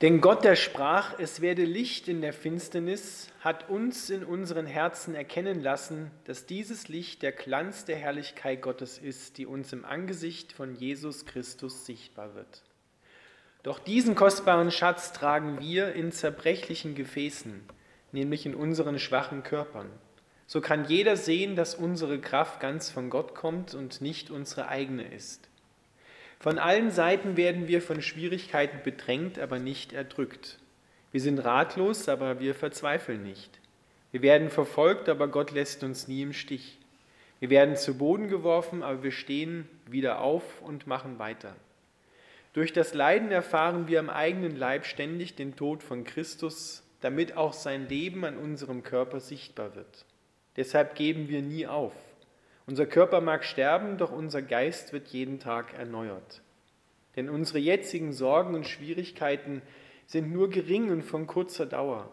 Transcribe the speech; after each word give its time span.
Denn 0.00 0.22
Gott, 0.22 0.44
der 0.44 0.56
sprach, 0.56 1.18
es 1.18 1.42
werde 1.42 1.64
Licht 1.64 2.08
in 2.08 2.22
der 2.22 2.32
Finsternis, 2.32 3.30
hat 3.40 3.68
uns 3.68 4.08
in 4.08 4.24
unseren 4.24 4.64
Herzen 4.64 5.14
erkennen 5.14 5.62
lassen, 5.62 6.10
dass 6.24 6.46
dieses 6.46 6.88
Licht 6.88 7.22
der 7.22 7.32
Glanz 7.32 7.84
der 7.84 7.96
Herrlichkeit 7.96 8.62
Gottes 8.62 8.96
ist, 8.96 9.36
die 9.36 9.44
uns 9.44 9.74
im 9.74 9.84
Angesicht 9.84 10.54
von 10.54 10.74
Jesus 10.74 11.26
Christus 11.26 11.84
sichtbar 11.84 12.34
wird. 12.34 12.62
Doch 13.62 13.78
diesen 13.78 14.14
kostbaren 14.14 14.70
Schatz 14.70 15.12
tragen 15.12 15.60
wir 15.60 15.92
in 15.92 16.12
zerbrechlichen 16.12 16.94
Gefäßen, 16.94 17.60
nämlich 18.10 18.46
in 18.46 18.54
unseren 18.54 18.98
schwachen 18.98 19.42
Körpern. 19.42 19.90
So 20.46 20.62
kann 20.62 20.86
jeder 20.86 21.18
sehen, 21.18 21.56
dass 21.56 21.74
unsere 21.74 22.18
Kraft 22.22 22.58
ganz 22.58 22.88
von 22.88 23.10
Gott 23.10 23.34
kommt 23.34 23.74
und 23.74 24.00
nicht 24.00 24.30
unsere 24.30 24.68
eigene 24.68 25.12
ist. 25.12 25.49
Von 26.40 26.58
allen 26.58 26.90
Seiten 26.90 27.36
werden 27.36 27.68
wir 27.68 27.82
von 27.82 28.00
Schwierigkeiten 28.00 28.78
bedrängt, 28.82 29.38
aber 29.38 29.58
nicht 29.58 29.92
erdrückt. 29.92 30.58
Wir 31.12 31.20
sind 31.20 31.38
ratlos, 31.38 32.08
aber 32.08 32.40
wir 32.40 32.54
verzweifeln 32.54 33.22
nicht. 33.22 33.60
Wir 34.10 34.22
werden 34.22 34.48
verfolgt, 34.48 35.10
aber 35.10 35.28
Gott 35.28 35.50
lässt 35.50 35.84
uns 35.84 36.08
nie 36.08 36.22
im 36.22 36.32
Stich. 36.32 36.78
Wir 37.40 37.50
werden 37.50 37.76
zu 37.76 37.98
Boden 37.98 38.28
geworfen, 38.28 38.82
aber 38.82 39.02
wir 39.02 39.12
stehen 39.12 39.68
wieder 39.86 40.22
auf 40.22 40.62
und 40.62 40.86
machen 40.86 41.18
weiter. 41.18 41.54
Durch 42.54 42.72
das 42.72 42.94
Leiden 42.94 43.30
erfahren 43.30 43.86
wir 43.86 44.00
am 44.00 44.08
eigenen 44.08 44.56
Leib 44.56 44.86
ständig 44.86 45.36
den 45.36 45.56
Tod 45.56 45.82
von 45.82 46.04
Christus, 46.04 46.82
damit 47.02 47.36
auch 47.36 47.52
sein 47.52 47.86
Leben 47.86 48.24
an 48.24 48.38
unserem 48.38 48.82
Körper 48.82 49.20
sichtbar 49.20 49.76
wird. 49.76 50.06
Deshalb 50.56 50.94
geben 50.94 51.28
wir 51.28 51.42
nie 51.42 51.66
auf. 51.66 51.92
Unser 52.70 52.86
Körper 52.86 53.20
mag 53.20 53.44
sterben, 53.44 53.98
doch 53.98 54.12
unser 54.12 54.42
Geist 54.42 54.92
wird 54.92 55.08
jeden 55.08 55.40
Tag 55.40 55.74
erneuert. 55.74 56.40
Denn 57.16 57.28
unsere 57.28 57.58
jetzigen 57.58 58.12
Sorgen 58.12 58.54
und 58.54 58.64
Schwierigkeiten 58.64 59.60
sind 60.06 60.30
nur 60.30 60.50
gering 60.50 60.88
und 60.92 61.02
von 61.02 61.26
kurzer 61.26 61.66
Dauer, 61.66 62.12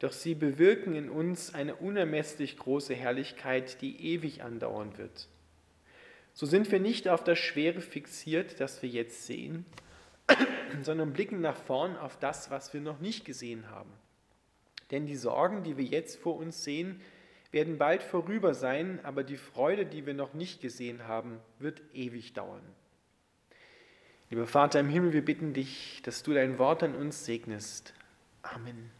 doch 0.00 0.12
sie 0.12 0.34
bewirken 0.34 0.94
in 0.94 1.08
uns 1.08 1.54
eine 1.54 1.76
unermesslich 1.76 2.58
große 2.58 2.94
Herrlichkeit, 2.94 3.80
die 3.80 4.12
ewig 4.12 4.42
andauern 4.42 4.98
wird. 4.98 5.28
So 6.34 6.44
sind 6.44 6.70
wir 6.70 6.78
nicht 6.78 7.08
auf 7.08 7.24
das 7.24 7.38
Schwere 7.38 7.80
fixiert, 7.80 8.60
das 8.60 8.82
wir 8.82 8.90
jetzt 8.90 9.24
sehen, 9.24 9.64
sondern 10.82 11.14
blicken 11.14 11.40
nach 11.40 11.56
vorn 11.56 11.96
auf 11.96 12.18
das, 12.18 12.50
was 12.50 12.74
wir 12.74 12.82
noch 12.82 13.00
nicht 13.00 13.24
gesehen 13.24 13.70
haben. 13.70 13.94
Denn 14.90 15.06
die 15.06 15.16
Sorgen, 15.16 15.62
die 15.62 15.78
wir 15.78 15.86
jetzt 15.86 16.20
vor 16.20 16.36
uns 16.36 16.64
sehen, 16.64 17.00
werden 17.52 17.78
bald 17.78 18.02
vorüber 18.02 18.54
sein, 18.54 19.00
aber 19.02 19.24
die 19.24 19.36
Freude, 19.36 19.86
die 19.86 20.06
wir 20.06 20.14
noch 20.14 20.34
nicht 20.34 20.60
gesehen 20.60 21.06
haben, 21.06 21.40
wird 21.58 21.82
ewig 21.94 22.32
dauern. 22.32 22.62
Lieber 24.30 24.46
Vater 24.46 24.80
im 24.80 24.88
Himmel, 24.88 25.12
wir 25.12 25.24
bitten 25.24 25.52
dich, 25.52 26.02
dass 26.04 26.22
du 26.22 26.34
dein 26.34 26.58
Wort 26.58 26.82
an 26.82 26.94
uns 26.96 27.24
segnest. 27.24 27.94
Amen. 28.42 28.90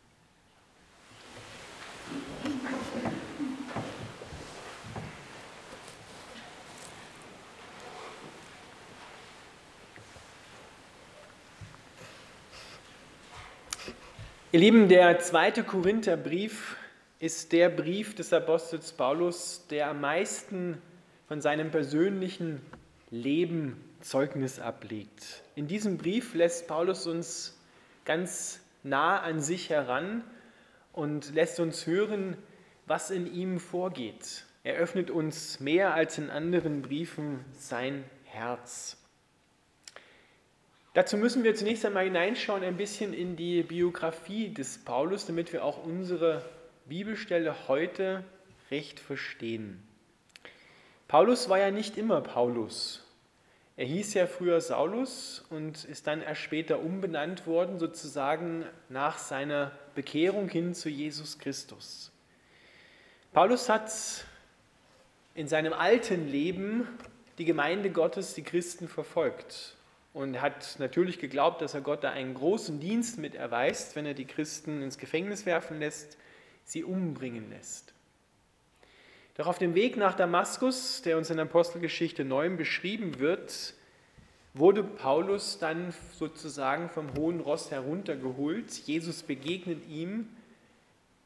Ihr 14.53 14.61
Lieben, 14.61 14.89
der 14.89 15.19
zweite 15.19 15.65
Korintherbrief 15.65 16.77
ist 17.19 17.53
der 17.53 17.71
Brief 17.71 18.15
des 18.15 18.33
Apostels 18.33 18.93
Paulus, 18.93 19.67
der 19.71 19.89
am 19.89 20.01
meisten 20.01 20.81
von 21.29 21.41
seinem 21.41 21.71
persönlichen 21.71 22.61
Leben 23.11 23.83
Zeugnis 24.01 24.61
ablegt. 24.61 25.43
In 25.55 25.67
diesem 25.67 25.97
Brief 25.97 26.35
lässt 26.35 26.69
Paulus 26.69 27.07
uns 27.07 27.59
ganz 28.05 28.61
nah 28.83 29.21
an 29.21 29.41
sich 29.41 29.71
heran 29.71 30.23
und 30.93 31.35
lässt 31.35 31.59
uns 31.59 31.87
hören, 31.87 32.37
was 32.87 33.11
in 33.11 33.33
ihm 33.33 33.61
vorgeht. 33.61 34.45
Er 34.63 34.75
öffnet 34.77 35.11
uns 35.11 35.59
mehr 35.59 35.95
als 35.95 36.19
in 36.19 36.29
anderen 36.31 36.83
Briefen 36.83 37.45
sein 37.59 38.05
Herz. 38.25 38.99
Dazu 40.93 41.17
müssen 41.17 41.45
wir 41.45 41.55
zunächst 41.55 41.85
einmal 41.85 42.05
hineinschauen, 42.05 42.63
ein 42.63 42.77
bisschen 42.77 43.13
in 43.13 43.37
die 43.37 43.63
Biografie 43.63 44.53
des 44.53 44.79
Paulus, 44.79 45.27
damit 45.27 45.53
wir 45.53 45.65
auch 45.65 45.85
unsere 45.85 46.43
Bibelstelle 46.89 47.69
heute 47.69 48.23
recht 48.71 49.01
verstehen. 49.01 49.83
Paulus 51.09 51.49
war 51.49 51.59
ja 51.59 51.73
nicht 51.73 51.99
immer 51.99 52.21
Paulus. 52.21 53.05
Er 53.77 53.87
hieß 53.87 54.15
ja 54.15 54.29
früher 54.29 54.61
Saulus 54.61 55.45
und 55.51 55.85
ist 55.85 56.07
dann 56.07 56.23
erst 56.23 56.43
später 56.43 56.79
umbenannt 56.79 57.47
worden, 57.49 57.81
sozusagen 57.81 58.65
nach 58.89 59.19
seiner 59.19 59.73
Bekehrung 59.97 60.49
hin 60.49 60.75
zu 60.75 60.89
Jesus 60.89 61.41
Christus. 61.41 62.13
Paulus 63.33 63.69
hat 63.69 63.91
in 65.35 65.49
seinem 65.49 65.73
alten 65.73 66.29
Leben 66.29 66.87
die 67.39 67.45
Gemeinde 67.45 67.91
Gottes, 67.91 68.35
die 68.35 68.45
Christen 68.45 68.87
verfolgt 68.87 69.75
und 70.15 70.41
hat 70.41 70.77
natürlich 70.79 71.19
geglaubt, 71.19 71.61
dass 71.63 71.75
er 71.75 71.81
Gott 71.81 72.05
da 72.05 72.13
einen 72.13 72.35
großen 72.35 72.79
Dienst 72.79 73.19
mit 73.19 73.35
erweist, 73.35 73.97
wenn 73.97 74.07
er 74.07 74.15
die 74.15 74.25
Christen 74.25 74.83
ins 74.83 74.99
Gefängnis 74.99 75.47
werfen 75.47 75.81
lässt 75.81 76.17
sie 76.67 76.85
umbringen 76.85 77.49
lässt. 77.49 77.95
Doch 79.37 79.47
auf 79.47 79.59
dem 79.59 79.75
Weg 79.75 79.97
nach 79.97 80.15
Damaskus, 80.15 81.01
der 81.03 81.17
uns 81.17 81.31
in 81.31 81.39
Apostelgeschichte 81.39 82.25
9 82.25 82.57
beschrieben 82.57 83.19
wird, 83.19 83.75
wurde 84.53 84.83
Paulus 84.83 85.59
dann 85.59 85.95
sozusagen 86.13 86.89
vom 86.89 87.15
hohen 87.15 87.41
Ross 87.41 87.71
heruntergeholt. 87.71 88.71
Jesus 88.87 89.23
begegnet 89.23 89.87
ihm 89.89 90.29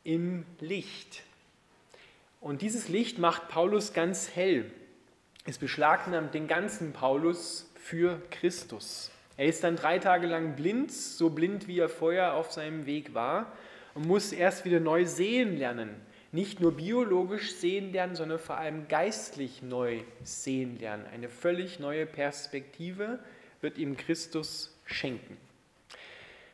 im 0.05 0.45
Licht. 0.59 1.23
Und 2.41 2.63
dieses 2.63 2.89
Licht 2.89 3.19
macht 3.19 3.49
Paulus 3.49 3.93
ganz 3.93 4.31
hell. 4.35 4.71
Es 5.47 5.59
beschlagnahmt 5.59 6.35
den 6.35 6.49
ganzen 6.49 6.93
Paulus 6.93 7.71
für 7.77 8.21
Christus. 8.31 9.11
Er 9.37 9.47
ist 9.47 9.65
dann 9.65 9.77
drei 9.77 9.99
Tage 9.99 10.27
lang 10.27 10.57
blind, 10.57 10.93
so 10.93 11.31
blind 11.31 11.67
wie 11.67 11.79
er 11.79 11.89
vorher 11.89 12.35
auf 12.35 12.51
seinem 12.51 12.85
Weg 12.87 13.15
war 13.15 13.53
und 13.95 14.07
muss 14.07 14.33
erst 14.33 14.65
wieder 14.65 14.81
neu 14.81 15.05
sehen 15.05 15.57
lernen. 15.57 15.95
Nicht 16.33 16.61
nur 16.61 16.77
biologisch 16.77 17.55
sehen 17.55 17.93
lernen, 17.93 18.15
sondern 18.15 18.39
vor 18.39 18.57
allem 18.57 18.87
geistlich 18.87 19.63
neu 19.63 20.01
sehen 20.23 20.79
lernen. 20.79 21.05
Eine 21.13 21.29
völlig 21.29 21.81
neue 21.81 22.07
Perspektive 22.07 23.19
wird 23.61 23.79
ihm 23.79 23.97
Christus 23.97 24.77
schenken. 24.85 25.37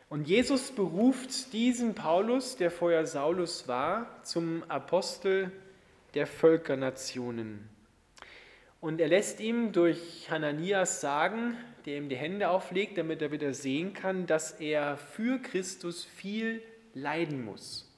Und 0.09 0.29
Jesus 0.29 0.71
beruft 0.71 1.53
diesen 1.53 1.95
Paulus, 1.95 2.57
der 2.57 2.71
vorher 2.71 3.07
Saulus 3.07 3.67
war, 3.67 4.23
zum 4.23 4.63
Apostel 4.69 5.51
der 6.15 6.27
Völkernationen. 6.27 7.69
Und 8.81 9.01
er 9.01 9.09
lässt 9.09 9.41
ihm 9.41 9.73
durch 9.73 10.31
Hananias 10.31 11.01
sagen, 11.01 11.57
der 11.87 11.97
ihm 11.99 12.09
die 12.09 12.17
Hände 12.17 12.49
auflegt, 12.49 12.99
damit 12.99 13.21
er 13.21 13.33
wieder 13.33 13.53
sehen 13.53 13.95
kann, 13.95 14.27
dass 14.27 14.53
er 14.53 14.97
für 14.97 15.39
Christus 15.39 16.05
viel 16.05 16.63
leiden 16.97 17.45
muss. 17.45 17.93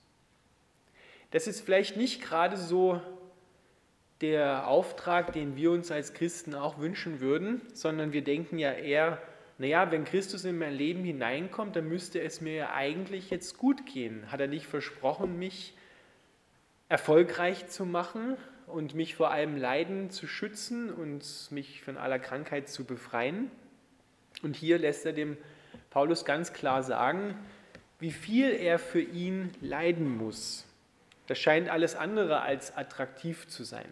Das 1.31 1.47
ist 1.47 1.61
vielleicht 1.61 1.97
nicht 1.97 2.21
gerade 2.21 2.57
so 2.57 3.01
der 4.21 4.67
Auftrag, 4.67 5.33
den 5.33 5.57
wir 5.57 5.71
uns 5.71 5.91
als 5.93 6.13
Christen 6.13 6.55
auch 6.55 6.79
wünschen 6.79 7.21
würden, 7.21 7.63
sondern 7.73 8.13
wir 8.13 8.25
denken 8.25 8.59
ja 8.59 8.73
eher, 8.73 9.23
naja, 9.59 9.91
wenn 9.93 10.05
Christus 10.05 10.45
in 10.45 10.59
mein 10.59 10.75
Leben 10.75 11.05
hineinkommt, 11.05 11.77
dann 11.77 11.89
müsste 11.89 12.21
es 12.21 12.41
mir 12.41 12.55
ja 12.55 12.75
eigentlich 12.75 13.31
jetzt 13.31 13.59
gut 13.59 13.87
gehen. 13.87 14.31
Hat 14.33 14.41
er 14.41 14.49
nicht 14.49 14.67
versprochen, 14.67 15.39
mich 15.39 15.75
erfolgreich 16.89 17.69
zu 17.69 17.85
machen 17.85 18.37
und 18.67 18.95
mich 18.95 19.15
vor 19.15 19.31
allem 19.31 19.57
Leiden 19.57 20.11
zu 20.11 20.27
schützen 20.27 20.93
und 20.93 21.25
mich 21.51 21.83
von 21.83 21.97
aller 21.97 22.19
Krankheit 22.19 22.69
zu 22.69 22.85
befreien? 22.85 23.51
Und 24.43 24.57
hier 24.57 24.79
lässt 24.79 25.07
er 25.07 25.13
dem 25.13 25.37
Paulus 25.91 26.25
ganz 26.25 26.53
klar 26.53 26.83
sagen, 26.83 27.37
wie 27.99 28.13
viel 28.13 28.51
er 28.51 28.79
für 28.79 29.01
ihn 29.01 29.51
leiden 29.61 30.17
muss. 30.17 30.67
Das 31.27 31.39
scheint 31.39 31.69
alles 31.69 31.95
andere 31.95 32.41
als 32.41 32.77
attraktiv 32.77 33.47
zu 33.49 33.65
sein. 33.65 33.89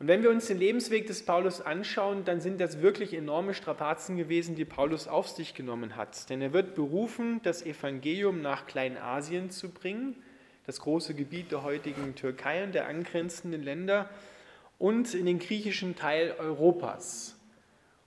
Und 0.00 0.08
wenn 0.08 0.22
wir 0.22 0.30
uns 0.30 0.46
den 0.46 0.58
Lebensweg 0.58 1.06
des 1.06 1.26
Paulus 1.26 1.60
anschauen, 1.60 2.24
dann 2.24 2.40
sind 2.40 2.58
das 2.58 2.80
wirklich 2.80 3.12
enorme 3.12 3.52
Strapazen 3.52 4.16
gewesen, 4.16 4.54
die 4.54 4.64
Paulus 4.64 5.06
auf 5.06 5.28
sich 5.28 5.54
genommen 5.54 5.94
hat. 5.94 6.30
Denn 6.30 6.40
er 6.40 6.54
wird 6.54 6.74
berufen, 6.74 7.40
das 7.42 7.62
Evangelium 7.62 8.40
nach 8.40 8.66
Kleinasien 8.66 9.50
zu 9.50 9.68
bringen, 9.68 10.16
das 10.64 10.80
große 10.80 11.14
Gebiet 11.14 11.52
der 11.52 11.64
heutigen 11.64 12.14
Türkei 12.14 12.64
und 12.64 12.74
der 12.74 12.86
angrenzenden 12.88 13.62
Länder, 13.62 14.08
und 14.78 15.12
in 15.12 15.26
den 15.26 15.38
griechischen 15.38 15.94
Teil 15.94 16.34
Europas. 16.38 17.36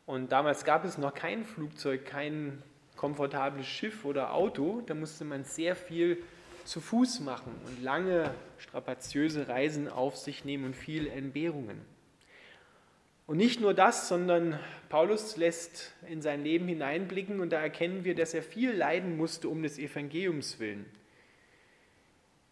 Und 0.08 0.32
damals 0.32 0.66
gab 0.66 0.86
es 0.86 0.98
noch 0.98 1.14
kein 1.14 1.46
Flugzeug, 1.46 2.06
kein 2.06 2.64
komfortables 3.04 3.68
Schiff 3.68 4.06
oder 4.06 4.32
Auto, 4.32 4.80
da 4.80 4.94
musste 4.94 5.26
man 5.26 5.44
sehr 5.44 5.76
viel 5.76 6.24
zu 6.64 6.80
Fuß 6.80 7.20
machen 7.20 7.54
und 7.66 7.84
lange 7.84 8.34
strapaziöse 8.60 9.50
Reisen 9.50 9.90
auf 9.90 10.16
sich 10.16 10.46
nehmen 10.46 10.64
und 10.64 10.74
viel 10.74 11.08
Entbehrungen. 11.08 11.82
Und 13.28 13.36
nicht 13.36 13.60
nur 13.60 13.74
das, 13.74 14.08
sondern 14.08 14.58
Paulus 14.88 15.36
lässt 15.36 15.92
in 16.08 16.22
sein 16.22 16.46
Leben 16.46 16.66
hineinblicken 16.70 17.42
und 17.42 17.50
da 17.52 17.60
erkennen 17.60 18.06
wir, 18.06 18.16
dass 18.16 18.34
er 18.34 18.42
viel 18.42 18.72
leiden 18.72 19.18
musste 19.18 19.50
um 19.50 19.64
des 19.64 19.80
Evangeliums 19.80 20.62
willen. 20.62 20.86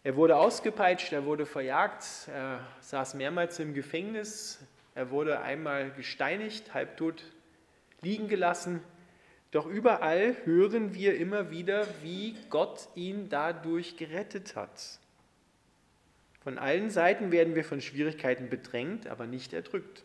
Er 0.04 0.16
wurde 0.16 0.36
ausgepeitscht, 0.36 1.14
er 1.14 1.24
wurde 1.24 1.46
verjagt, 1.46 2.28
er 2.28 2.60
saß 2.80 3.14
mehrmals 3.14 3.58
im 3.58 3.72
Gefängnis, 3.72 4.60
er 4.94 5.10
wurde 5.10 5.40
einmal 5.40 5.92
gesteinigt, 5.92 6.74
halbtot 6.74 7.24
liegen 8.02 8.28
gelassen. 8.28 8.82
Doch 9.52 9.66
überall 9.66 10.34
hören 10.44 10.94
wir 10.94 11.16
immer 11.16 11.50
wieder, 11.50 11.86
wie 12.02 12.34
Gott 12.50 12.88
ihn 12.94 13.28
dadurch 13.28 13.96
gerettet 13.98 14.56
hat. 14.56 14.98
Von 16.40 16.58
allen 16.58 16.90
Seiten 16.90 17.30
werden 17.30 17.54
wir 17.54 17.62
von 17.62 17.80
Schwierigkeiten 17.80 18.48
bedrängt, 18.48 19.06
aber 19.06 19.26
nicht 19.26 19.52
erdrückt. 19.52 20.02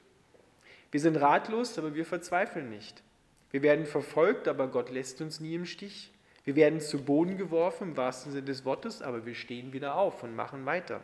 Wir 0.91 0.99
sind 0.99 1.15
ratlos, 1.15 1.79
aber 1.79 1.95
wir 1.95 2.05
verzweifeln 2.05 2.69
nicht. 2.69 3.01
Wir 3.49 3.63
werden 3.63 3.85
verfolgt, 3.85 4.49
aber 4.49 4.67
Gott 4.67 4.91
lässt 4.91 5.21
uns 5.21 5.39
nie 5.39 5.55
im 5.55 5.65
Stich. 5.65 6.11
Wir 6.43 6.55
werden 6.57 6.81
zu 6.81 7.03
Boden 7.03 7.37
geworfen, 7.37 7.89
im 7.89 7.97
wahrsten 7.97 8.33
Sinne 8.33 8.45
des 8.45 8.65
Wortes, 8.65 9.01
aber 9.01 9.25
wir 9.25 9.33
stehen 9.33 9.71
wieder 9.71 9.95
auf 9.95 10.23
und 10.23 10.35
machen 10.35 10.65
weiter. 10.65 11.01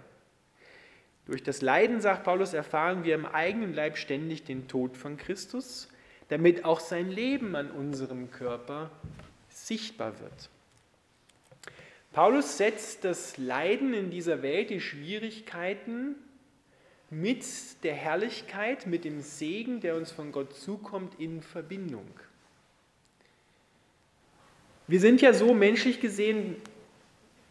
Durch 1.26 1.44
das 1.44 1.62
Leiden, 1.62 2.02
sagt 2.02 2.26
Paulus, 2.26 2.54
erfahren 2.54 3.06
wir 3.06 3.16
im 3.16 3.26
eigenen 3.26 3.74
Leib 3.74 3.98
ständig 3.98 4.44
den 4.44 4.68
Tod 4.68 4.98
von 4.98 5.16
Christus, 5.16 5.88
damit 6.34 6.66
auch 6.66 6.80
sein 6.80 7.12
Leben 7.12 7.56
an 7.56 7.70
unserem 7.70 8.32
Körper 8.32 8.90
sichtbar 9.50 10.20
wird. 10.20 10.50
Paulus 12.12 12.58
setzt 12.58 13.06
das 13.06 13.38
Leiden 13.38 13.94
in 13.94 14.10
dieser 14.10 14.42
Welt, 14.42 14.72
die 14.72 14.82
Schwierigkeiten 14.82 16.16
mit 17.12 17.46
der 17.84 17.94
Herrlichkeit, 17.94 18.88
mit 18.88 19.06
dem 19.06 19.22
Segen, 19.22 19.80
der 19.80 19.96
uns 19.96 20.12
von 20.12 20.32
Gott 20.32 20.56
zukommt, 20.56 21.20
in 21.20 21.44
Verbindung. 21.44 22.10
Wir 24.88 25.00
sind 25.00 25.22
ja 25.22 25.34
so 25.34 25.54
menschlich 25.54 26.02
gesehen, 26.02 26.56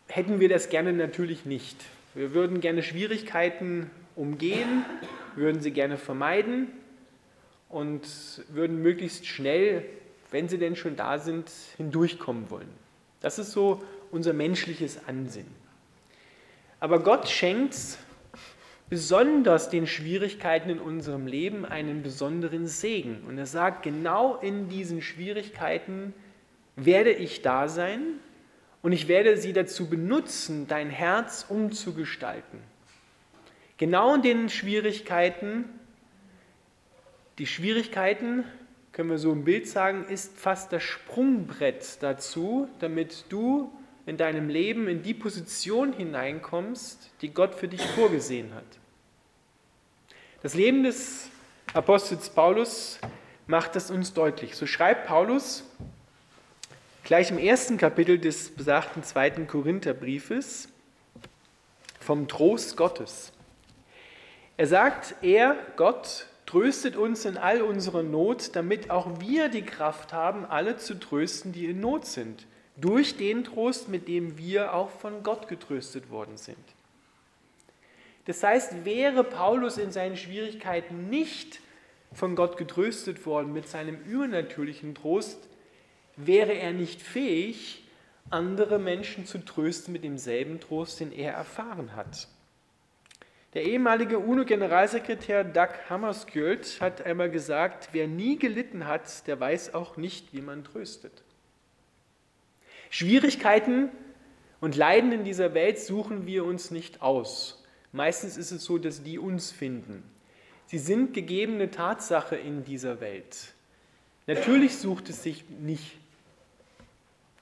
hätten 0.09 0.41
wir 0.41 0.49
das 0.49 0.71
gerne 0.71 0.93
natürlich 0.93 1.47
nicht. 1.47 1.77
Wir 2.15 2.35
würden 2.35 2.61
gerne 2.61 2.83
Schwierigkeiten 2.83 3.93
umgehen, 4.17 4.85
würden 5.37 5.61
sie 5.61 5.71
gerne 5.71 5.99
vermeiden 5.99 6.82
und 7.73 8.07
würden 8.49 8.83
möglichst 8.83 9.27
schnell, 9.27 9.85
wenn 10.31 10.49
sie 10.49 10.59
denn 10.59 10.77
schon 10.77 10.95
da 10.95 11.19
sind, 11.19 11.51
hindurchkommen 11.77 12.51
wollen. 12.51 12.69
Das 13.21 13.39
ist 13.39 13.53
so 13.53 13.83
unser 14.11 14.33
menschliches 14.33 15.09
Ansinnen. 15.09 15.55
Aber 16.79 17.03
Gott 17.03 17.29
schenkt 17.29 17.77
besonders 18.91 19.71
den 19.71 19.87
Schwierigkeiten 19.87 20.69
in 20.69 20.79
unserem 20.79 21.27
Leben 21.27 21.65
einen 21.65 22.03
besonderen 22.03 22.67
Segen. 22.67 23.23
Und 23.27 23.39
er 23.39 23.47
sagt, 23.47 23.83
genau 23.83 24.37
in 24.37 24.69
diesen 24.69 25.01
Schwierigkeiten 25.01 26.13
werde 26.77 27.11
ich 27.11 27.41
da 27.41 27.69
sein 27.69 28.03
und 28.83 28.93
ich 28.93 29.09
werde 29.09 29.37
sie 29.39 29.53
dazu 29.53 29.89
benutzen, 29.89 30.67
dein 30.69 30.91
Herz 30.91 31.47
umzugestalten. 31.49 32.59
Genau 33.79 34.17
in 34.17 34.23
den 34.23 34.49
Schwierigkeiten, 34.49 35.65
die 37.39 37.47
Schwierigkeiten, 37.47 38.45
können 38.93 39.11
wir 39.11 39.19
so 39.19 39.33
im 39.33 39.45
Bild 39.45 39.67
sagen, 39.69 40.05
ist 40.05 40.39
fast 40.39 40.73
das 40.73 40.83
Sprungbrett 40.83 42.03
dazu, 42.03 42.69
damit 42.79 43.25
du 43.31 43.73
in 44.05 44.17
deinem 44.17 44.49
Leben 44.49 44.89
in 44.89 45.03
die 45.03 45.15
Position 45.15 45.93
hineinkommst, 45.93 47.11
die 47.23 47.33
Gott 47.33 47.55
für 47.55 47.69
dich 47.69 47.83
vorgesehen 47.83 48.55
hat. 48.55 48.65
Das 50.43 50.55
Leben 50.55 50.83
des 50.83 51.31
Apostels 51.73 52.29
Paulus 52.29 52.99
macht 53.47 53.77
es 53.77 53.91
uns 53.91 54.13
deutlich. 54.13 54.57
So 54.57 54.67
schreibt 54.67 55.07
Paulus 55.07 55.65
gleich 57.05 57.31
im 57.31 57.39
ersten 57.39 57.79
Kapitel 57.79 58.19
des 58.19 58.51
besagten 58.51 59.05
zweiten 59.05 59.47
Korintherbriefes 59.47 60.69
vom 62.01 62.29
Trost 62.29 62.77
Gottes. 62.77 63.33
Er 64.57 64.67
sagt, 64.67 65.15
er, 65.23 65.57
Gott, 65.77 66.27
tröstet 66.53 66.97
uns 66.97 67.25
in 67.25 67.39
all 67.39 67.63
unserer 67.63 68.03
Not, 68.03 68.55
damit 68.57 68.91
auch 68.91 69.21
wir 69.21 69.49
die 69.49 69.63
Kraft 69.63 70.13
haben, 70.13 70.45
alle 70.45 70.77
zu 70.77 71.01
trösten, 71.01 71.53
die 71.53 71.65
in 71.65 71.81
Not 71.81 72.05
sind, 72.05 72.47
durch 72.77 73.17
den 73.17 73.45
Trost, 73.45 73.89
mit 73.89 74.07
dem 74.07 74.37
wir 74.37 74.75
auch 74.75 74.91
von 74.91 75.23
Gott 75.23 75.49
getröstet 75.49 76.11
worden 76.11 76.37
sind. 76.37 76.59
Das 78.27 78.43
heißt, 78.43 78.85
wäre 78.85 79.25
Paulus 79.25 79.79
in 79.79 79.93
seinen 79.93 80.19
Schwierigkeiten 80.19 81.09
nicht 81.09 81.61
von 82.13 82.37
Gott 82.37 82.59
getröstet 82.59 83.25
worden 83.25 83.55
mit 83.55 83.67
seinem 83.67 83.97
übernatürlichen 84.05 84.95
Trost, 84.95 85.49
wäre 86.17 86.53
er 86.53 86.75
nicht 86.75 87.01
fähig, 87.01 87.83
andere 88.29 88.79
Menschen 88.79 89.25
zu 89.25 89.39
trösten 89.39 89.95
mit 89.95 90.05
demselben 90.05 90.61
Trost, 90.61 91.01
den 91.01 91.13
er 91.13 91.33
erfahren 91.33 91.97
hat. 91.97 92.29
Der 93.55 93.65
ehemalige 93.65 94.19
UNO-Generalsekretär 94.19 95.45
Doug 95.45 95.69
Hammarskjöld 95.91 96.81
hat 96.81 97.03
einmal 97.03 97.31
gesagt, 97.31 97.91
wer 97.93 98.09
nie 98.09 98.39
gelitten 98.39 98.87
hat, 98.87 99.27
der 99.27 99.39
weiß 99.39 99.75
auch 99.75 99.99
nicht, 99.99 100.33
wie 100.33 100.41
man 100.41 100.65
tröstet. 100.65 101.23
Schwierigkeiten 102.89 103.91
und 104.61 104.75
Leiden 104.75 105.13
in 105.13 105.25
dieser 105.25 105.53
Welt 105.53 105.79
suchen 105.79 106.27
wir 106.27 106.45
uns 106.45 106.71
nicht 106.71 107.03
aus. 107.03 107.63
Meistens 107.93 108.39
ist 108.39 108.53
es 108.53 108.65
so, 108.65 108.79
dass 108.79 109.03
die 109.03 109.19
uns 109.19 109.51
finden. 109.51 110.03
Sie 110.67 110.79
sind 110.79 111.13
gegebene 111.13 111.71
Tatsache 111.71 112.37
in 112.37 112.65
dieser 112.65 113.03
Welt. 113.03 113.53
Natürlich 114.27 114.79
sucht 114.79 115.11
es 115.11 115.23
sich 115.23 115.45
nicht 115.51 115.99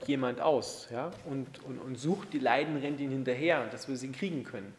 jemand 0.06 0.40
aus 0.40 0.88
ja, 0.90 1.12
und, 1.24 1.62
und, 1.64 1.78
und 1.78 1.96
sucht 1.96 2.32
die 2.32 2.38
Leiden, 2.38 2.78
rennt 2.78 2.98
ihnen 2.98 3.12
hinterher, 3.12 3.66
dass 3.68 3.86
wir 3.86 3.96
sie 3.96 4.10
kriegen 4.10 4.42
können. 4.42 4.74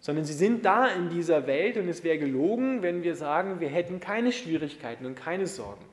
Sondern 0.00 0.24
sie 0.24 0.34
sind 0.34 0.64
da 0.64 0.86
in 0.88 1.08
dieser 1.08 1.46
Welt 1.46 1.76
und 1.76 1.88
es 1.88 2.04
wäre 2.04 2.18
gelogen, 2.18 2.82
wenn 2.82 3.02
wir 3.02 3.16
sagen, 3.16 3.60
wir 3.60 3.68
hätten 3.68 3.98
keine 4.00 4.32
Schwierigkeiten 4.32 5.06
und 5.06 5.14
keine 5.14 5.46
Sorgen. 5.46 5.84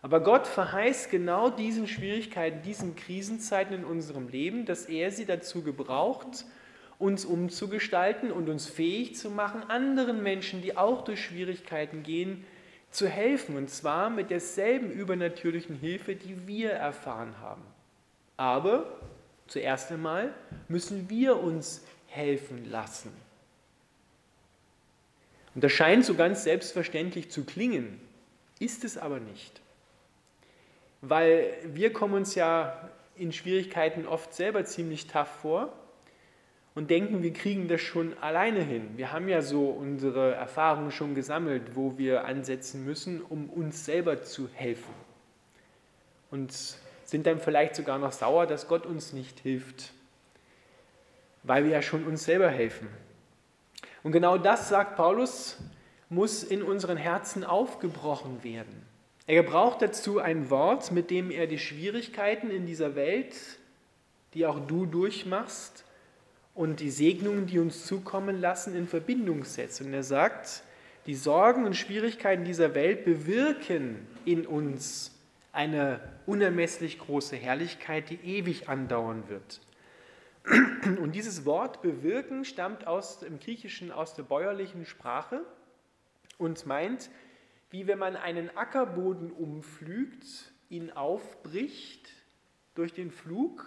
Aber 0.00 0.20
Gott 0.20 0.46
verheißt 0.46 1.10
genau 1.10 1.50
diesen 1.50 1.88
Schwierigkeiten, 1.88 2.62
diesen 2.62 2.94
Krisenzeiten 2.94 3.74
in 3.74 3.84
unserem 3.84 4.28
Leben, 4.28 4.64
dass 4.64 4.86
er 4.86 5.10
sie 5.10 5.26
dazu 5.26 5.62
gebraucht, 5.62 6.44
uns 6.98 7.24
umzugestalten 7.24 8.30
und 8.32 8.48
uns 8.48 8.66
fähig 8.66 9.16
zu 9.16 9.30
machen, 9.30 9.62
anderen 9.68 10.22
Menschen, 10.22 10.62
die 10.62 10.76
auch 10.76 11.02
durch 11.02 11.24
Schwierigkeiten 11.24 12.02
gehen, 12.02 12.44
zu 12.90 13.08
helfen. 13.08 13.56
Und 13.56 13.70
zwar 13.70 14.10
mit 14.10 14.30
derselben 14.30 14.90
übernatürlichen 14.90 15.76
Hilfe, 15.76 16.14
die 16.14 16.46
wir 16.46 16.70
erfahren 16.70 17.34
haben. 17.40 17.62
Aber 18.36 18.98
zuerst 19.46 19.90
einmal 19.90 20.32
müssen 20.68 21.10
wir 21.10 21.40
uns 21.40 21.84
helfen 22.06 22.70
lassen. 22.70 23.10
Und 25.54 25.64
das 25.64 25.72
scheint 25.72 26.04
so 26.04 26.14
ganz 26.14 26.44
selbstverständlich 26.44 27.30
zu 27.30 27.44
klingen, 27.44 28.00
ist 28.58 28.84
es 28.84 28.98
aber 28.98 29.20
nicht. 29.20 29.60
Weil 31.00 31.54
wir 31.64 31.92
kommen 31.92 32.14
uns 32.14 32.34
ja 32.34 32.88
in 33.16 33.32
Schwierigkeiten 33.32 34.06
oft 34.06 34.34
selber 34.34 34.64
ziemlich 34.64 35.06
tough 35.06 35.28
vor 35.42 35.72
und 36.74 36.90
denken, 36.90 37.22
wir 37.22 37.32
kriegen 37.32 37.66
das 37.66 37.80
schon 37.80 38.16
alleine 38.18 38.62
hin. 38.62 38.90
Wir 38.96 39.12
haben 39.12 39.28
ja 39.28 39.42
so 39.42 39.68
unsere 39.68 40.34
Erfahrungen 40.34 40.92
schon 40.92 41.14
gesammelt, 41.14 41.74
wo 41.74 41.98
wir 41.98 42.24
ansetzen 42.24 42.84
müssen, 42.84 43.20
um 43.20 43.50
uns 43.50 43.84
selber 43.84 44.22
zu 44.22 44.48
helfen. 44.54 44.94
Und 46.30 46.52
sind 47.04 47.26
dann 47.26 47.40
vielleicht 47.40 47.74
sogar 47.74 47.98
noch 47.98 48.12
sauer, 48.12 48.46
dass 48.46 48.68
Gott 48.68 48.86
uns 48.86 49.12
nicht 49.12 49.40
hilft, 49.40 49.92
weil 51.42 51.64
wir 51.64 51.70
ja 51.70 51.82
schon 51.82 52.04
uns 52.04 52.24
selber 52.24 52.50
helfen. 52.50 52.88
Und 54.08 54.12
genau 54.12 54.38
das, 54.38 54.70
sagt 54.70 54.96
Paulus, 54.96 55.58
muss 56.08 56.42
in 56.42 56.62
unseren 56.62 56.96
Herzen 56.96 57.44
aufgebrochen 57.44 58.42
werden. 58.42 58.86
Er 59.26 59.42
gebraucht 59.42 59.82
dazu 59.82 60.18
ein 60.18 60.48
Wort, 60.48 60.92
mit 60.92 61.10
dem 61.10 61.30
er 61.30 61.46
die 61.46 61.58
Schwierigkeiten 61.58 62.48
in 62.48 62.64
dieser 62.64 62.94
Welt, 62.94 63.36
die 64.32 64.46
auch 64.46 64.66
du 64.66 64.86
durchmachst, 64.86 65.84
und 66.54 66.80
die 66.80 66.88
Segnungen, 66.88 67.44
die 67.44 67.58
uns 67.58 67.84
zukommen 67.84 68.40
lassen, 68.40 68.74
in 68.74 68.88
Verbindung 68.88 69.44
setzt. 69.44 69.82
Und 69.82 69.92
er 69.92 70.02
sagt, 70.02 70.62
die 71.04 71.14
Sorgen 71.14 71.66
und 71.66 71.76
Schwierigkeiten 71.76 72.46
dieser 72.46 72.74
Welt 72.74 73.04
bewirken 73.04 74.06
in 74.24 74.46
uns 74.46 75.10
eine 75.52 76.00
unermesslich 76.24 76.98
große 76.98 77.36
Herrlichkeit, 77.36 78.08
die 78.08 78.20
ewig 78.24 78.70
andauern 78.70 79.24
wird. 79.28 79.60
Und 81.00 81.12
dieses 81.14 81.44
Wort 81.44 81.82
bewirken 81.82 82.44
stammt 82.44 82.86
aus, 82.86 83.22
im 83.22 83.38
Griechischen 83.38 83.92
aus 83.92 84.14
der 84.14 84.22
bäuerlichen 84.22 84.86
Sprache 84.86 85.44
und 86.38 86.64
meint, 86.66 87.10
wie 87.70 87.86
wenn 87.86 87.98
man 87.98 88.16
einen 88.16 88.56
Ackerboden 88.56 89.30
umflügt, 89.30 90.52
ihn 90.70 90.90
aufbricht 90.90 92.08
durch 92.74 92.94
den 92.94 93.10
Flug 93.10 93.66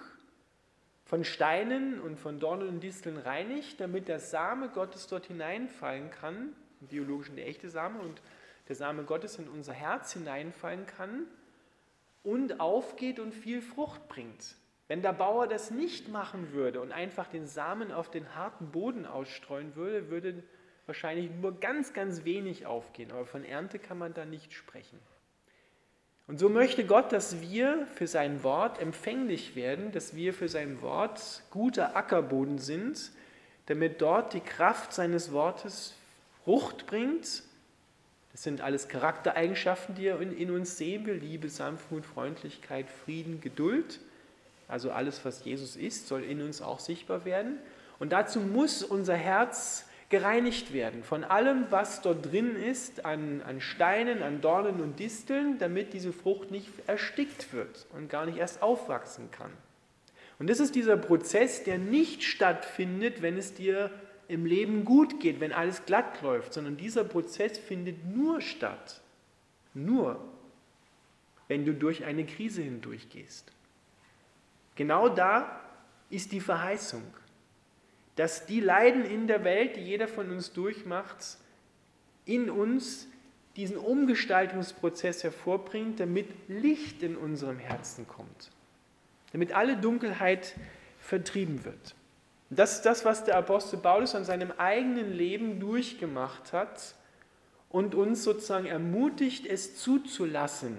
von 1.05 1.23
Steinen 1.23 2.00
und 2.00 2.17
von 2.17 2.39
Dornen 2.39 2.69
und 2.69 2.79
Disteln 2.79 3.17
reinigt, 3.17 3.79
damit 3.79 4.07
der 4.07 4.19
Same 4.19 4.69
Gottes 4.69 5.07
dort 5.07 5.25
hineinfallen 5.25 6.09
kann, 6.09 6.55
im 6.79 6.88
biologischen 6.88 7.35
der 7.35 7.47
echte 7.47 7.69
Same 7.69 8.00
und 8.00 8.21
der 8.69 8.75
Same 8.75 9.03
Gottes 9.03 9.38
in 9.38 9.50
unser 9.50 9.73
Herz 9.73 10.13
hineinfallen 10.13 10.85
kann 10.85 11.27
und 12.23 12.59
aufgeht 12.59 13.19
und 13.19 13.33
viel 13.33 13.61
Frucht 13.61 14.07
bringt. 14.07 14.55
Wenn 14.91 15.01
der 15.01 15.13
Bauer 15.13 15.48
das 15.48 15.71
nicht 15.71 16.10
machen 16.10 16.51
würde 16.51 16.81
und 16.81 16.91
einfach 16.91 17.27
den 17.27 17.48
Samen 17.48 17.93
auf 17.93 18.12
den 18.12 18.36
harten 18.36 18.71
Boden 18.71 19.05
ausstreuen 19.05 19.74
würde, 19.77 20.10
würde 20.10 20.43
wahrscheinlich 20.86 21.31
nur 21.31 21.57
ganz, 21.62 21.93
ganz 21.93 22.25
wenig 22.25 22.65
aufgehen. 22.65 23.10
Aber 23.13 23.25
von 23.25 23.45
Ernte 23.45 23.79
kann 23.79 23.98
man 23.98 24.13
da 24.13 24.25
nicht 24.25 24.51
sprechen. 24.51 25.00
Und 26.27 26.39
so 26.39 26.50
möchte 26.50 26.83
Gott, 26.83 27.13
dass 27.13 27.39
wir 27.39 27.88
für 27.95 28.05
sein 28.05 28.43
Wort 28.43 28.81
empfänglich 28.81 29.55
werden, 29.55 29.93
dass 29.93 30.13
wir 30.13 30.33
für 30.33 30.50
sein 30.50 30.81
Wort 30.81 31.41
guter 31.51 31.95
Ackerboden 31.95 32.57
sind, 32.57 33.13
damit 33.67 34.01
dort 34.01 34.33
die 34.33 34.41
Kraft 34.41 34.91
seines 34.91 35.31
Wortes 35.31 35.95
Frucht 36.43 36.86
bringt. 36.86 37.43
Das 38.33 38.43
sind 38.43 38.60
alles 38.60 38.89
Charaktereigenschaften, 38.89 39.95
die 39.95 40.07
er 40.07 40.19
in, 40.19 40.51
uns 40.51 40.77
sehen 40.77 41.05
will. 41.05 41.15
Liebe, 41.15 41.48
Sanftmut, 41.48 42.05
Freundlichkeit, 42.05 42.89
Frieden, 42.89 43.39
Geduld. 43.39 44.01
Also 44.72 44.92
alles, 44.92 45.24
was 45.25 45.44
Jesus 45.44 45.75
ist, 45.75 46.08
soll 46.08 46.24
in 46.24 46.42
uns 46.42 46.62
auch 46.62 46.80
sichtbar 46.80 47.25
werden. 47.25 47.60
Und 48.00 48.13
dazu 48.13 48.40
muss 48.40 48.84
unser 48.84 49.16
Herz 49.16 49.86
gereinigt 50.10 50.74
werden 50.74 51.04
von 51.04 51.24
allem, 51.24 51.66
was 51.70 52.01
dort 52.01 52.32
drin 52.32 52.56
ist, 52.56 53.06
an, 53.06 53.42
an 53.42 53.62
Steinen, 53.62 54.24
an 54.24 54.42
Dornen 54.42 54.82
und 54.82 55.00
Disteln, 55.00 55.58
damit 55.58 55.94
diese 55.94 56.13
Frucht 56.13 56.51
nicht 56.51 56.70
erstickt 56.88 57.54
wird 57.54 57.86
und 57.94 58.10
gar 58.10 58.25
nicht 58.25 58.38
erst 58.38 58.62
aufwachsen 58.62 59.30
kann. 59.32 59.51
Und 60.40 60.50
das 60.50 60.60
ist 60.60 60.75
dieser 60.75 60.98
Prozess, 60.98 61.63
der 61.63 61.78
nicht 61.78 62.24
stattfindet, 62.24 63.22
wenn 63.22 63.38
es 63.38 63.54
dir 63.54 63.92
im 64.28 64.46
Leben 64.46 64.86
gut 64.86 65.20
geht, 65.20 65.40
wenn 65.40 65.51
alles 65.54 65.86
glatt 65.86 66.22
läuft, 66.22 66.54
sondern 66.54 66.78
dieser 66.78 67.04
Prozess 67.04 67.58
findet 67.58 68.06
nur 68.06 68.42
statt, 68.42 69.01
nur 69.74 70.20
wenn 71.48 71.66
du 71.66 71.74
durch 71.74 72.06
eine 72.06 72.25
Krise 72.25 72.62
hindurchgehst. 72.62 73.51
Genau 74.81 75.09
da 75.09 75.61
ist 76.09 76.31
die 76.31 76.41
Verheißung 76.41 77.03
dass 78.15 78.45
die 78.45 78.59
Leiden 78.59 79.05
in 79.05 79.27
der 79.27 79.43
Welt, 79.43 79.77
die 79.77 79.81
jeder 79.81 80.07
von 80.07 80.29
uns 80.31 80.53
durchmacht, 80.53 81.38
in 82.25 82.50
uns 82.50 83.07
diesen 83.55 83.77
Umgestaltungsprozess 83.77 85.23
hervorbringt, 85.23 86.00
damit 86.00 86.27
Licht 86.47 87.03
in 87.03 87.15
unserem 87.15 87.57
Herzen 87.57 88.07
kommt, 88.07 88.51
damit 89.31 89.53
alle 89.53 89.77
Dunkelheit 89.77 90.55
vertrieben 91.00 91.65
wird. 91.65 91.95
Das 92.50 92.75
ist 92.75 92.81
das, 92.85 93.05
was 93.05 93.23
der 93.23 93.38
Apostel 93.38 93.79
Paulus 93.79 94.13
an 94.13 94.25
seinem 94.25 94.51
eigenen 94.51 95.13
Leben 95.13 95.59
durchgemacht 95.59 96.53
hat 96.53 96.95
und 97.69 97.95
uns 97.95 98.23
sozusagen 98.23 98.65
ermutigt, 98.65 99.45
es 99.45 99.77
zuzulassen, 99.77 100.77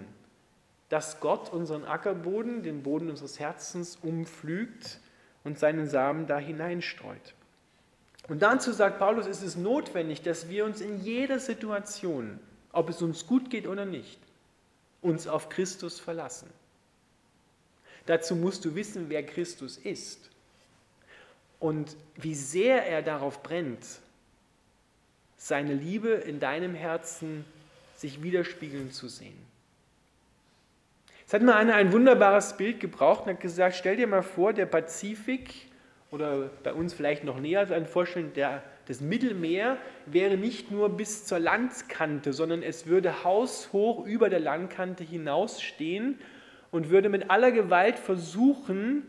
dass 0.93 1.21
Gott 1.21 1.51
unseren 1.51 1.87
Ackerboden, 1.87 2.63
den 2.63 2.83
Boden 2.83 3.09
unseres 3.09 3.41
Herzens 3.41 3.97
umpflügt 4.03 5.01
und 5.43 5.59
seinen 5.59 5.89
Samen 5.89 6.27
da 6.27 6.37
hineinstreut. 6.37 7.33
Und 8.29 8.43
dazu 8.43 8.73
sagt 8.73 8.99
Paulus, 8.99 9.27
ist 9.27 9.43
es 9.43 9.57
notwendig, 9.57 10.21
dass 10.21 10.51
wir 10.51 10.67
uns 10.67 10.83
in 10.83 11.03
jeder 11.03 11.39
Situation, 11.39 12.39
ob 12.73 12.91
es 12.91 13.01
uns 13.01 13.27
gut 13.27 13.49
geht 13.49 13.67
oder 13.67 13.87
nicht, 13.87 14.19
uns 15.01 15.27
auf 15.27 15.49
Christus 15.49 15.99
verlassen. 15.99 16.51
Dazu 18.05 18.37
musst 18.37 18.67
du 18.67 18.75
wissen, 18.75 19.07
wer 19.09 19.25
Christus 19.25 19.79
ist 19.79 20.29
und 21.59 21.97
wie 22.17 22.35
sehr 22.35 22.87
er 22.87 23.01
darauf 23.01 23.43
brennt, 23.43 23.87
seine 25.39 25.73
Liebe 25.73 26.11
in 26.11 26.39
deinem 26.39 26.75
Herzen 26.75 27.47
sich 27.97 28.23
widerspiegeln 28.23 28.93
zu 28.93 29.09
sehen. 29.09 29.52
Es 31.33 31.37
hat 31.37 31.45
mal 31.45 31.55
einer 31.55 31.77
ein 31.77 31.95
wunderbares 31.95 32.59
Bild 32.59 32.79
gebraucht 32.79 33.23
und 33.23 33.33
hat 33.33 33.41
gesagt, 33.41 33.77
stell 33.77 33.97
dir 33.97 34.07
mal 34.07 34.21
vor, 34.21 34.53
der 34.53 34.67
Pazifik 34.67 35.55
oder 36.11 36.51
bei 36.63 36.75
uns 36.75 36.93
vielleicht 36.93 37.25
noch 37.25 37.41
näher 37.41 37.71
ein 37.71 37.87
Vorstellen, 37.87 38.35
der, 38.35 38.63
das 38.87 39.01
Mittelmeer 39.01 39.79
wäre 40.05 40.37
nicht 40.37 40.71
nur 40.71 40.91
bis 40.91 41.25
zur 41.25 41.39
Landkante, 41.39 42.35
sondern 42.35 42.63
es 42.63 42.87
würde 42.87 43.25
haushoch 43.25 44.05
über 44.05 44.29
der 44.29 44.41
Landkante 44.41 45.05
hinausstehen 45.05 46.19
und 46.71 46.91
würde 46.91 47.09
mit 47.09 47.31
aller 47.31 47.51
Gewalt 47.51 47.99
versuchen, 47.99 49.07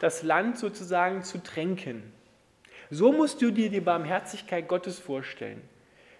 das 0.00 0.22
Land 0.22 0.58
sozusagen 0.58 1.22
zu 1.22 1.42
tränken. 1.42 2.02
So 2.90 3.10
musst 3.10 3.40
du 3.40 3.50
dir 3.50 3.70
die 3.70 3.80
Barmherzigkeit 3.80 4.68
Gottes 4.68 4.98
vorstellen. 4.98 5.62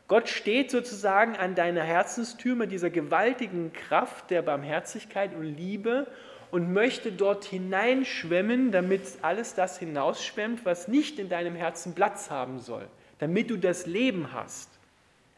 Gott 0.06 0.28
steht 0.28 0.70
sozusagen 0.70 1.36
an 1.36 1.54
deiner 1.54 1.82
Herzenstür 1.82 2.66
dieser 2.66 2.90
gewaltigen 2.90 3.72
Kraft 3.72 4.30
der 4.30 4.42
Barmherzigkeit 4.42 5.34
und 5.34 5.44
Liebe 5.44 6.06
und 6.50 6.72
möchte 6.72 7.10
dort 7.10 7.44
hineinschwemmen, 7.44 8.70
damit 8.70 9.02
alles 9.22 9.54
das 9.54 9.78
hinausschwemmt, 9.78 10.64
was 10.64 10.88
nicht 10.88 11.18
in 11.18 11.28
deinem 11.28 11.56
Herzen 11.56 11.94
Platz 11.94 12.30
haben 12.30 12.60
soll, 12.60 12.86
damit 13.18 13.50
du 13.50 13.56
das 13.56 13.86
Leben 13.86 14.32
hast. 14.32 14.68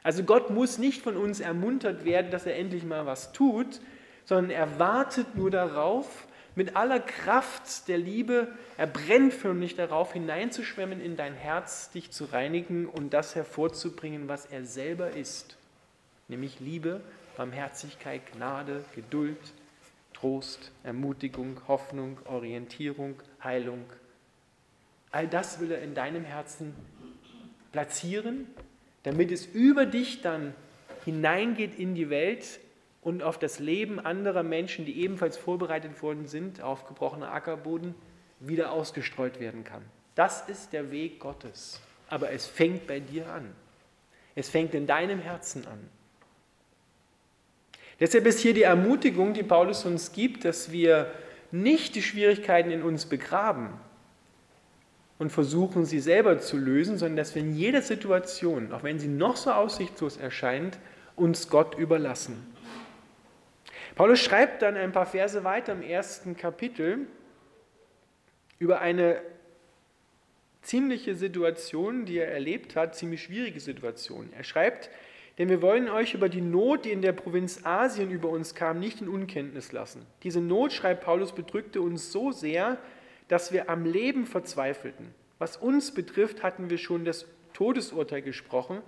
Also 0.02 0.24
Gott 0.24 0.50
muss 0.50 0.78
nicht 0.78 1.02
von 1.02 1.16
uns 1.16 1.40
ermuntert 1.40 2.04
werden, 2.04 2.30
dass 2.30 2.44
er 2.44 2.56
endlich 2.56 2.84
mal 2.84 3.06
was 3.06 3.32
tut, 3.32 3.80
sondern 4.24 4.50
er 4.50 4.78
wartet 4.78 5.36
nur 5.36 5.50
darauf, 5.50 6.25
mit 6.56 6.74
aller 6.74 7.00
Kraft 7.00 7.86
der 7.86 7.98
Liebe, 7.98 8.48
er 8.78 8.86
brennt 8.86 9.34
förmlich 9.34 9.76
darauf, 9.76 10.14
hineinzuschwemmen 10.14 11.00
in 11.00 11.16
dein 11.16 11.34
Herz, 11.34 11.90
dich 11.90 12.10
zu 12.10 12.24
reinigen 12.24 12.86
und 12.86 13.12
das 13.12 13.34
hervorzubringen, 13.34 14.26
was 14.26 14.46
er 14.46 14.64
selber 14.64 15.10
ist, 15.10 15.56
nämlich 16.28 16.58
Liebe, 16.58 17.02
Barmherzigkeit, 17.36 18.22
Gnade, 18.32 18.84
Geduld, 18.94 19.38
Trost, 20.14 20.72
Ermutigung, 20.82 21.60
Hoffnung, 21.68 22.18
Orientierung, 22.24 23.16
Heilung. 23.44 23.84
All 25.10 25.28
das 25.28 25.60
will 25.60 25.70
er 25.70 25.82
in 25.82 25.94
deinem 25.94 26.24
Herzen 26.24 26.74
platzieren, 27.70 28.46
damit 29.02 29.30
es 29.30 29.44
über 29.44 29.84
dich 29.84 30.22
dann 30.22 30.54
hineingeht 31.04 31.78
in 31.78 31.94
die 31.94 32.08
Welt 32.08 32.60
und 33.06 33.22
auf 33.22 33.38
das 33.38 33.60
Leben 33.60 34.00
anderer 34.00 34.42
Menschen, 34.42 34.84
die 34.84 35.00
ebenfalls 35.00 35.36
vorbereitet 35.36 36.02
worden 36.02 36.26
sind, 36.26 36.60
auf 36.60 36.88
gebrochener 36.88 37.32
Ackerboden, 37.32 37.94
wieder 38.40 38.72
ausgestreut 38.72 39.38
werden 39.38 39.62
kann. 39.62 39.82
Das 40.16 40.48
ist 40.48 40.72
der 40.72 40.90
Weg 40.90 41.20
Gottes. 41.20 41.80
Aber 42.08 42.32
es 42.32 42.46
fängt 42.46 42.88
bei 42.88 42.98
dir 42.98 43.30
an. 43.32 43.54
Es 44.34 44.48
fängt 44.48 44.74
in 44.74 44.88
deinem 44.88 45.20
Herzen 45.20 45.64
an. 45.68 45.78
Deshalb 48.00 48.26
ist 48.26 48.40
hier 48.40 48.54
die 48.54 48.64
Ermutigung, 48.64 49.34
die 49.34 49.44
Paulus 49.44 49.84
uns 49.84 50.10
gibt, 50.10 50.44
dass 50.44 50.72
wir 50.72 51.12
nicht 51.52 51.94
die 51.94 52.02
Schwierigkeiten 52.02 52.72
in 52.72 52.82
uns 52.82 53.06
begraben 53.06 53.68
und 55.20 55.30
versuchen, 55.30 55.84
sie 55.84 56.00
selber 56.00 56.40
zu 56.40 56.56
lösen, 56.56 56.98
sondern 56.98 57.18
dass 57.18 57.36
wir 57.36 57.42
in 57.42 57.54
jeder 57.54 57.82
Situation, 57.82 58.72
auch 58.72 58.82
wenn 58.82 58.98
sie 58.98 59.06
noch 59.06 59.36
so 59.36 59.52
aussichtslos 59.52 60.16
erscheint, 60.16 60.76
uns 61.14 61.48
Gott 61.48 61.78
überlassen. 61.78 62.55
Paulus 63.96 64.20
schreibt 64.20 64.60
dann 64.60 64.76
ein 64.76 64.92
paar 64.92 65.06
Verse 65.06 65.42
weiter 65.42 65.72
im 65.72 65.80
ersten 65.80 66.36
Kapitel 66.36 67.06
über 68.58 68.80
eine 68.80 69.22
ziemliche 70.60 71.14
Situation, 71.14 72.04
die 72.04 72.18
er 72.18 72.30
erlebt 72.30 72.76
hat, 72.76 72.94
ziemlich 72.94 73.22
schwierige 73.22 73.58
Situation. 73.58 74.28
Er 74.36 74.44
schreibt, 74.44 74.90
denn 75.38 75.48
wir 75.48 75.62
wollen 75.62 75.88
euch 75.88 76.12
über 76.12 76.28
die 76.28 76.42
Not, 76.42 76.84
die 76.84 76.92
in 76.92 77.00
der 77.00 77.14
Provinz 77.14 77.64
Asien 77.64 78.10
über 78.10 78.28
uns 78.28 78.54
kam, 78.54 78.80
nicht 78.80 79.00
in 79.00 79.08
Unkenntnis 79.08 79.72
lassen. 79.72 80.04
Diese 80.22 80.42
Not, 80.42 80.74
schreibt 80.74 81.02
Paulus, 81.02 81.32
bedrückte 81.32 81.80
uns 81.80 82.12
so 82.12 82.32
sehr, 82.32 82.76
dass 83.28 83.50
wir 83.50 83.70
am 83.70 83.86
Leben 83.86 84.26
verzweifelten. 84.26 85.14
Was 85.38 85.56
uns 85.56 85.92
betrifft, 85.94 86.42
hatten 86.42 86.68
wir 86.68 86.76
schon 86.76 87.06
das 87.06 87.26
Todesurteil 87.54 88.20
gesprochen, 88.20 88.82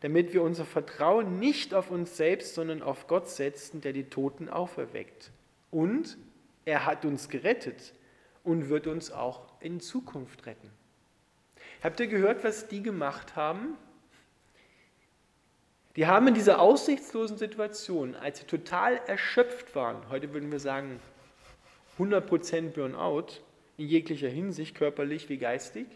damit 0.00 0.32
wir 0.32 0.42
unser 0.42 0.64
Vertrauen 0.64 1.38
nicht 1.38 1.74
auf 1.74 1.90
uns 1.90 2.16
selbst, 2.16 2.54
sondern 2.54 2.82
auf 2.82 3.06
Gott 3.06 3.28
setzen, 3.28 3.80
der 3.80 3.92
die 3.92 4.04
Toten 4.04 4.48
auferweckt. 4.48 5.30
Und 5.70 6.16
er 6.64 6.86
hat 6.86 7.04
uns 7.04 7.28
gerettet 7.28 7.94
und 8.44 8.68
wird 8.68 8.86
uns 8.86 9.10
auch 9.10 9.46
in 9.60 9.80
Zukunft 9.80 10.46
retten. 10.46 10.70
Habt 11.82 12.00
ihr 12.00 12.06
gehört, 12.06 12.44
was 12.44 12.68
die 12.68 12.82
gemacht 12.82 13.36
haben? 13.36 13.76
Die 15.96 16.06
haben 16.06 16.28
in 16.28 16.34
dieser 16.34 16.60
aussichtslosen 16.60 17.38
Situation, 17.38 18.14
als 18.14 18.38
sie 18.38 18.46
total 18.46 19.00
erschöpft 19.06 19.74
waren, 19.74 20.08
heute 20.10 20.32
würden 20.32 20.52
wir 20.52 20.60
sagen 20.60 21.00
100% 21.98 22.70
Burnout, 22.70 23.26
in 23.76 23.88
jeglicher 23.88 24.28
Hinsicht, 24.28 24.76
körperlich 24.76 25.28
wie 25.28 25.38
geistig, 25.38 25.86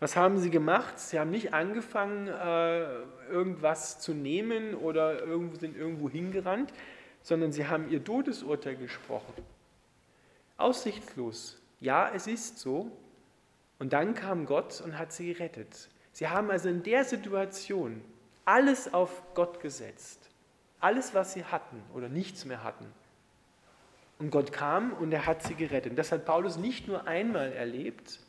was 0.00 0.16
haben 0.16 0.38
sie 0.38 0.50
gemacht? 0.50 0.98
Sie 0.98 1.18
haben 1.18 1.30
nicht 1.30 1.52
angefangen, 1.54 2.28
äh, 2.28 3.02
irgendwas 3.30 4.00
zu 4.00 4.14
nehmen 4.14 4.74
oder 4.74 5.18
sind 5.58 5.76
irgendwo 5.76 6.08
hingerannt, 6.08 6.72
sondern 7.22 7.52
sie 7.52 7.66
haben 7.66 7.90
ihr 7.90 8.02
Todesurteil 8.02 8.76
gesprochen. 8.76 9.34
Aussichtslos. 10.56 11.60
Ja, 11.80 12.10
es 12.14 12.26
ist 12.26 12.58
so. 12.58 12.90
Und 13.78 13.92
dann 13.92 14.14
kam 14.14 14.46
Gott 14.46 14.80
und 14.80 14.98
hat 14.98 15.12
sie 15.12 15.32
gerettet. 15.32 15.88
Sie 16.12 16.28
haben 16.28 16.50
also 16.50 16.68
in 16.68 16.82
der 16.82 17.04
Situation 17.04 18.02
alles 18.44 18.92
auf 18.92 19.22
Gott 19.34 19.60
gesetzt. 19.60 20.28
alles, 20.80 21.14
was 21.14 21.32
sie 21.32 21.44
hatten 21.44 21.82
oder 21.92 22.08
nichts 22.08 22.44
mehr 22.44 22.62
hatten. 22.62 22.86
Und 24.18 24.30
Gott 24.30 24.52
kam 24.52 24.92
und 24.92 25.12
er 25.12 25.26
hat 25.26 25.42
sie 25.42 25.54
gerettet. 25.54 25.96
Das 25.98 26.12
hat 26.12 26.24
Paulus 26.24 26.56
nicht 26.56 26.88
nur 26.88 27.06
einmal 27.06 27.52
erlebt, 27.52 28.20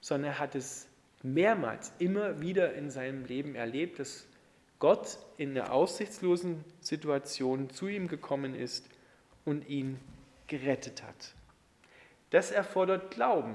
sondern 0.00 0.32
er 0.32 0.38
hat 0.38 0.54
es 0.54 0.88
mehrmals 1.22 1.92
immer 1.98 2.40
wieder 2.40 2.74
in 2.74 2.90
seinem 2.90 3.24
Leben 3.24 3.54
erlebt, 3.54 3.98
dass 3.98 4.26
Gott 4.78 5.18
in 5.36 5.54
der 5.54 5.72
aussichtslosen 5.72 6.64
Situation 6.80 7.70
zu 7.70 7.86
ihm 7.86 8.08
gekommen 8.08 8.54
ist 8.54 8.88
und 9.44 9.68
ihn 9.68 9.98
gerettet 10.48 11.02
hat. 11.02 11.34
Das 12.30 12.50
erfordert 12.50 13.12
Glauben. 13.12 13.54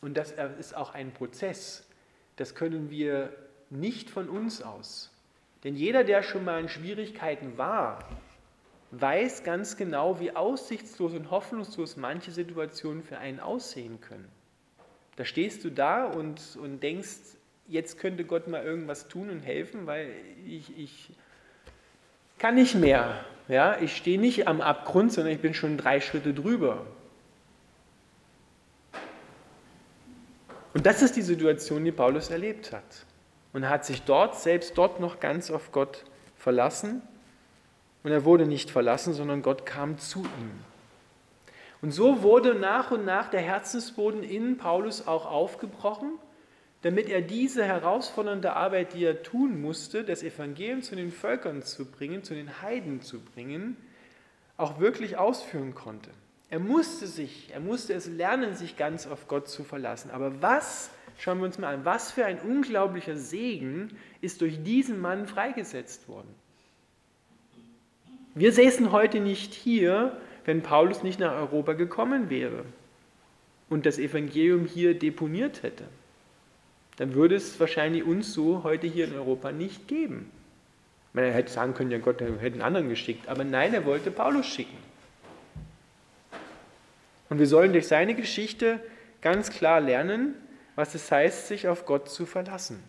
Und 0.00 0.16
das 0.16 0.32
ist 0.58 0.76
auch 0.76 0.94
ein 0.94 1.12
Prozess. 1.12 1.86
Das 2.36 2.54
können 2.54 2.90
wir 2.90 3.32
nicht 3.70 4.10
von 4.10 4.28
uns 4.28 4.62
aus. 4.62 5.12
Denn 5.64 5.74
jeder, 5.74 6.04
der 6.04 6.22
schon 6.22 6.44
mal 6.44 6.60
in 6.60 6.68
Schwierigkeiten 6.68 7.58
war, 7.58 7.98
weiß 8.92 9.42
ganz 9.42 9.76
genau, 9.76 10.20
wie 10.20 10.34
aussichtslos 10.34 11.12
und 11.12 11.30
hoffnungslos 11.30 11.96
manche 11.96 12.30
Situationen 12.30 13.02
für 13.02 13.18
einen 13.18 13.40
aussehen 13.40 14.00
können. 14.00 14.30
Da 15.16 15.24
stehst 15.24 15.64
du 15.64 15.70
da 15.70 16.04
und, 16.04 16.56
und 16.60 16.82
denkst, 16.82 17.36
jetzt 17.68 17.98
könnte 17.98 18.24
Gott 18.24 18.48
mal 18.48 18.62
irgendwas 18.62 19.08
tun 19.08 19.30
und 19.30 19.40
helfen, 19.40 19.86
weil 19.86 20.10
ich, 20.46 20.78
ich 20.78 21.10
kann 22.38 22.54
nicht 22.54 22.74
mehr. 22.74 23.24
Ja? 23.48 23.78
Ich 23.80 23.96
stehe 23.96 24.20
nicht 24.20 24.46
am 24.46 24.60
Abgrund, 24.60 25.12
sondern 25.12 25.32
ich 25.32 25.40
bin 25.40 25.54
schon 25.54 25.78
drei 25.78 26.00
Schritte 26.00 26.34
drüber. 26.34 26.86
Und 30.74 30.84
das 30.84 31.00
ist 31.00 31.16
die 31.16 31.22
Situation, 31.22 31.84
die 31.84 31.92
Paulus 31.92 32.28
erlebt 32.28 32.72
hat. 32.72 33.06
Und 33.54 33.62
er 33.62 33.70
hat 33.70 33.86
sich 33.86 34.02
dort, 34.02 34.38
selbst 34.38 34.76
dort 34.76 35.00
noch 35.00 35.20
ganz 35.20 35.50
auf 35.50 35.72
Gott 35.72 36.04
verlassen. 36.36 37.00
Und 38.04 38.10
er 38.12 38.26
wurde 38.26 38.44
nicht 38.44 38.70
verlassen, 38.70 39.14
sondern 39.14 39.40
Gott 39.40 39.64
kam 39.64 39.96
zu 39.98 40.20
ihm. 40.20 40.75
Und 41.82 41.92
so 41.92 42.22
wurde 42.22 42.54
nach 42.54 42.90
und 42.90 43.04
nach 43.04 43.28
der 43.28 43.40
Herzensboden 43.40 44.22
in 44.22 44.56
Paulus 44.56 45.06
auch 45.06 45.26
aufgebrochen, 45.26 46.12
damit 46.82 47.08
er 47.08 47.20
diese 47.20 47.64
herausfordernde 47.64 48.54
Arbeit, 48.54 48.94
die 48.94 49.04
er 49.04 49.22
tun 49.22 49.60
musste, 49.60 50.04
das 50.04 50.22
Evangelium 50.22 50.82
zu 50.82 50.96
den 50.96 51.10
Völkern 51.10 51.62
zu 51.62 51.90
bringen, 51.90 52.22
zu 52.22 52.34
den 52.34 52.62
Heiden 52.62 53.02
zu 53.02 53.20
bringen, 53.20 53.76
auch 54.56 54.78
wirklich 54.78 55.16
ausführen 55.16 55.74
konnte. 55.74 56.10
Er 56.48 56.60
musste 56.60 57.06
sich, 57.06 57.50
er 57.52 57.60
musste 57.60 57.92
es 57.92 58.06
lernen, 58.06 58.54
sich 58.54 58.76
ganz 58.76 59.06
auf 59.06 59.26
Gott 59.26 59.48
zu 59.48 59.64
verlassen. 59.64 60.10
Aber 60.10 60.40
was, 60.40 60.90
schauen 61.18 61.38
wir 61.38 61.46
uns 61.46 61.58
mal 61.58 61.74
an, 61.74 61.84
was 61.84 62.12
für 62.12 62.24
ein 62.24 62.38
unglaublicher 62.38 63.16
Segen 63.16 63.96
ist 64.20 64.40
durch 64.40 64.62
diesen 64.62 65.00
Mann 65.00 65.26
freigesetzt 65.26 66.08
worden. 66.08 66.32
Wir 68.34 68.52
säßen 68.52 68.92
heute 68.92 69.20
nicht 69.20 69.54
hier, 69.54 70.20
wenn 70.46 70.62
Paulus 70.62 71.02
nicht 71.02 71.20
nach 71.20 71.32
Europa 71.32 71.74
gekommen 71.74 72.30
wäre 72.30 72.64
und 73.68 73.84
das 73.84 73.98
Evangelium 73.98 74.64
hier 74.64 74.98
deponiert 74.98 75.62
hätte. 75.62 75.84
Dann 76.96 77.14
würde 77.14 77.34
es 77.34 77.60
wahrscheinlich 77.60 78.04
uns 78.04 78.32
so 78.32 78.62
heute 78.62 78.86
hier 78.86 79.06
in 79.06 79.14
Europa 79.14 79.52
nicht 79.52 79.88
geben. 79.88 80.30
Man 81.12 81.24
hätte 81.24 81.52
sagen 81.52 81.74
können, 81.74 81.90
ja 81.90 81.98
Gott, 81.98 82.20
hätte 82.20 82.44
einen 82.44 82.62
anderen 82.62 82.88
geschickt. 82.88 83.28
Aber 83.28 83.42
nein, 83.42 83.74
er 83.74 83.84
wollte 83.84 84.10
Paulus 84.10 84.46
schicken. 84.46 84.76
Und 87.28 87.38
wir 87.38 87.46
sollen 87.46 87.72
durch 87.72 87.88
seine 87.88 88.14
Geschichte 88.14 88.80
ganz 89.20 89.50
klar 89.50 89.80
lernen, 89.80 90.34
was 90.76 90.94
es 90.94 91.10
heißt, 91.10 91.48
sich 91.48 91.66
auf 91.66 91.86
Gott 91.86 92.08
zu 92.08 92.24
verlassen. 92.24 92.82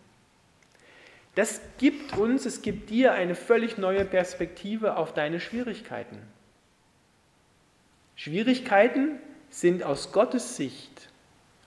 Das 1.34 1.60
gibt 1.78 2.16
uns, 2.16 2.46
es 2.46 2.62
gibt 2.62 2.90
dir 2.90 3.12
eine 3.14 3.34
völlig 3.34 3.78
neue 3.78 4.04
Perspektive 4.04 4.96
auf 4.96 5.12
deine 5.12 5.40
Schwierigkeiten. 5.40 6.18
Schwierigkeiten 8.18 9.20
sind 9.48 9.84
aus 9.84 10.10
Gottes 10.10 10.56
Sicht 10.56 11.08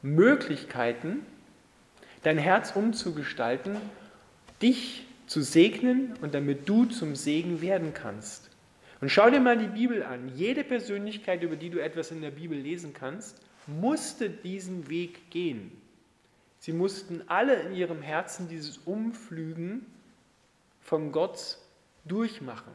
Möglichkeiten, 0.01 1.25
dein 2.23 2.37
Herz 2.37 2.75
umzugestalten, 2.75 3.77
dich 4.61 5.07
zu 5.27 5.43
segnen 5.43 6.13
und 6.21 6.33
damit 6.33 6.67
du 6.67 6.83
zum 6.87 7.15
Segen 7.15 7.61
werden 7.61 7.93
kannst. 7.93 8.49
Und 8.99 9.07
schau 9.07 9.29
dir 9.29 9.39
mal 9.39 9.57
die 9.57 9.67
Bibel 9.67 10.03
an. 10.03 10.29
Jede 10.35 10.65
Persönlichkeit, 10.65 11.41
über 11.41 11.55
die 11.55 11.69
du 11.69 11.81
etwas 11.81 12.11
in 12.11 12.19
der 12.19 12.31
Bibel 12.31 12.57
lesen 12.57 12.93
kannst, 12.93 13.39
musste 13.65 14.29
diesen 14.29 14.89
Weg 14.89 15.29
gehen. 15.29 15.71
Sie 16.59 16.73
mussten 16.73 17.23
alle 17.27 17.61
in 17.61 17.73
ihrem 17.73 18.01
Herzen 18.01 18.49
dieses 18.49 18.77
Umflügen 18.79 19.85
von 20.81 21.13
Gott 21.13 21.59
durchmachen, 22.03 22.73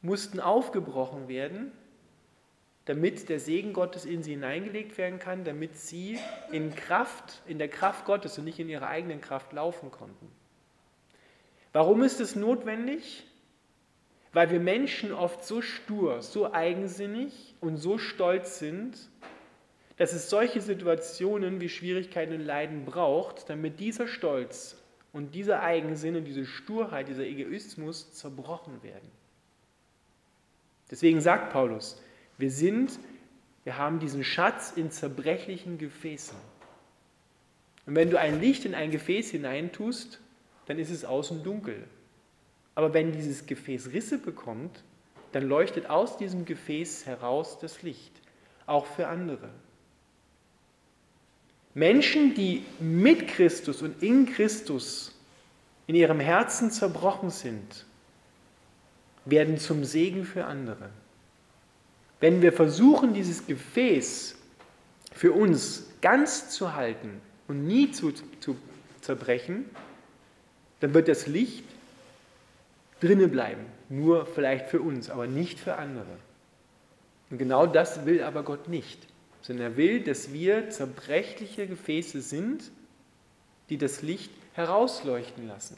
mussten 0.00 0.40
aufgebrochen 0.40 1.28
werden 1.28 1.72
damit 2.90 3.28
der 3.28 3.38
Segen 3.38 3.72
Gottes 3.72 4.04
in 4.04 4.24
sie 4.24 4.32
hineingelegt 4.32 4.98
werden 4.98 5.20
kann, 5.20 5.44
damit 5.44 5.76
sie 5.76 6.18
in 6.50 6.74
Kraft, 6.74 7.40
in 7.46 7.58
der 7.58 7.68
Kraft 7.68 8.04
Gottes 8.04 8.36
und 8.36 8.44
nicht 8.44 8.58
in 8.58 8.68
ihrer 8.68 8.88
eigenen 8.88 9.20
Kraft 9.20 9.52
laufen 9.52 9.92
konnten. 9.92 10.26
Warum 11.72 12.02
ist 12.02 12.18
es 12.20 12.34
notwendig? 12.34 13.22
Weil 14.32 14.50
wir 14.50 14.58
Menschen 14.58 15.12
oft 15.12 15.44
so 15.44 15.62
stur, 15.62 16.20
so 16.20 16.52
eigensinnig 16.52 17.54
und 17.60 17.76
so 17.76 17.96
stolz 17.96 18.58
sind, 18.58 18.98
dass 19.96 20.12
es 20.12 20.28
solche 20.28 20.60
Situationen 20.60 21.60
wie 21.60 21.68
Schwierigkeiten 21.68 22.34
und 22.34 22.40
Leiden 22.40 22.84
braucht, 22.86 23.48
damit 23.48 23.78
dieser 23.78 24.08
Stolz 24.08 24.82
und 25.12 25.36
dieser 25.36 25.62
Eigensinn 25.62 26.16
und 26.16 26.24
diese 26.24 26.44
Sturheit, 26.44 27.06
dieser 27.06 27.22
Egoismus 27.22 28.14
zerbrochen 28.14 28.82
werden. 28.82 29.12
Deswegen 30.90 31.20
sagt 31.20 31.52
Paulus, 31.52 32.02
wir 32.40 32.50
sind, 32.50 32.98
wir 33.64 33.76
haben 33.76 33.98
diesen 33.98 34.24
Schatz 34.24 34.72
in 34.74 34.90
zerbrechlichen 34.90 35.78
Gefäßen. 35.78 36.36
Und 37.86 37.94
wenn 37.94 38.10
du 38.10 38.18
ein 38.18 38.40
Licht 38.40 38.64
in 38.64 38.74
ein 38.74 38.90
Gefäß 38.90 39.30
hineintust, 39.30 40.20
dann 40.66 40.78
ist 40.78 40.90
es 40.90 41.04
außen 41.04 41.42
dunkel. 41.42 41.84
Aber 42.74 42.94
wenn 42.94 43.12
dieses 43.12 43.46
Gefäß 43.46 43.92
Risse 43.92 44.18
bekommt, 44.18 44.82
dann 45.32 45.44
leuchtet 45.44 45.88
aus 45.88 46.16
diesem 46.16 46.44
Gefäß 46.44 47.06
heraus 47.06 47.58
das 47.58 47.82
Licht, 47.82 48.12
auch 48.66 48.86
für 48.86 49.08
andere. 49.08 49.50
Menschen, 51.74 52.34
die 52.34 52.64
mit 52.80 53.28
Christus 53.28 53.82
und 53.82 54.02
in 54.02 54.26
Christus 54.26 55.14
in 55.86 55.94
ihrem 55.94 56.20
Herzen 56.20 56.70
zerbrochen 56.70 57.30
sind, 57.30 57.86
werden 59.24 59.58
zum 59.58 59.84
Segen 59.84 60.24
für 60.24 60.44
andere. 60.44 60.90
Wenn 62.20 62.42
wir 62.42 62.52
versuchen, 62.52 63.14
dieses 63.14 63.46
Gefäß 63.46 64.36
für 65.12 65.32
uns 65.32 65.86
ganz 66.02 66.50
zu 66.50 66.74
halten 66.74 67.20
und 67.48 67.66
nie 67.66 67.90
zu, 67.90 68.12
zu 68.40 68.56
zerbrechen, 69.00 69.64
dann 70.80 70.94
wird 70.94 71.08
das 71.08 71.26
Licht 71.26 71.64
drinne 73.00 73.28
bleiben. 73.28 73.64
Nur 73.88 74.26
vielleicht 74.26 74.68
für 74.68 74.80
uns, 74.80 75.10
aber 75.10 75.26
nicht 75.26 75.58
für 75.58 75.76
andere. 75.76 76.16
Und 77.30 77.38
genau 77.38 77.66
das 77.66 78.06
will 78.06 78.22
aber 78.22 78.42
Gott 78.42 78.68
nicht, 78.68 79.06
sondern 79.40 79.72
er 79.72 79.76
will, 79.76 80.00
dass 80.00 80.32
wir 80.32 80.70
zerbrechliche 80.70 81.66
Gefäße 81.66 82.20
sind, 82.20 82.70
die 83.68 83.78
das 83.78 84.02
Licht 84.02 84.30
herausleuchten 84.54 85.46
lassen. 85.46 85.76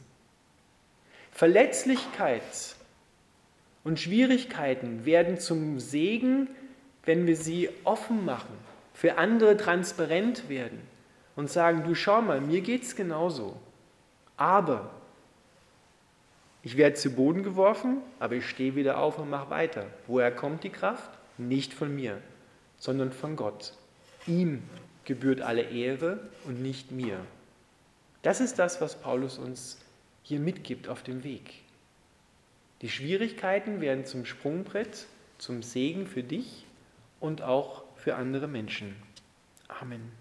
Verletzlichkeit 1.31 2.41
und 3.83 3.99
Schwierigkeiten 3.99 5.05
werden 5.05 5.39
zum 5.39 5.79
Segen, 5.79 6.47
wenn 7.05 7.27
wir 7.27 7.35
sie 7.35 7.69
offen 7.83 8.25
machen, 8.25 8.55
für 8.93 9.17
andere 9.17 9.57
transparent 9.57 10.49
werden 10.49 10.79
und 11.35 11.49
sagen, 11.49 11.83
du 11.83 11.95
schau 11.95 12.21
mal, 12.21 12.39
mir 12.39 12.61
geht 12.61 12.83
es 12.83 12.95
genauso. 12.95 13.57
Aber 14.37 14.91
ich 16.61 16.77
werde 16.77 16.95
zu 16.95 17.11
Boden 17.11 17.43
geworfen, 17.43 17.97
aber 18.19 18.35
ich 18.35 18.47
stehe 18.47 18.75
wieder 18.75 18.97
auf 18.97 19.17
und 19.17 19.29
mache 19.29 19.49
weiter. 19.49 19.87
Woher 20.07 20.31
kommt 20.31 20.63
die 20.63 20.69
Kraft? 20.69 21.11
Nicht 21.37 21.73
von 21.73 21.93
mir, 21.93 22.21
sondern 22.77 23.11
von 23.11 23.35
Gott. 23.35 23.73
Ihm 24.27 24.63
gebührt 25.03 25.41
alle 25.41 25.63
Ehre 25.63 26.19
und 26.45 26.61
nicht 26.61 26.91
mir. 26.91 27.19
Das 28.21 28.39
ist 28.39 28.59
das, 28.59 28.79
was 28.79 28.95
Paulus 28.95 29.37
uns 29.37 29.79
hier 30.21 30.39
mitgibt 30.39 30.87
auf 30.87 31.03
dem 31.03 31.25
Weg. 31.25 31.62
Die 32.83 32.89
Schwierigkeiten 32.89 33.79
werden 33.79 34.03
zum 34.03 34.25
Sprungbrett, 34.25 35.07
zum 35.37 35.63
Segen 35.63 36.05
für 36.05 36.21
dich 36.21 36.65
und 37.21 37.41
auch 37.41 37.85
für 37.95 38.15
andere 38.15 38.49
Menschen. 38.49 38.93
Amen. 39.69 40.11